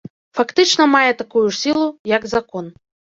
Фактычна 0.37 0.87
мае 0.95 1.11
такую 1.19 1.43
ж 1.49 1.53
сілу, 1.61 1.85
як 2.17 2.27
закон. 2.35 2.65